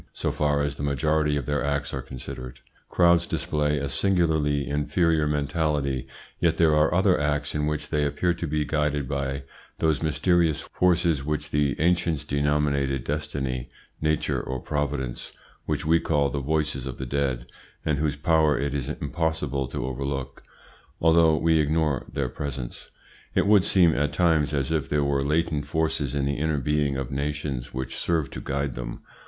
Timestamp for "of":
1.37-1.45, 16.87-16.97, 26.97-27.11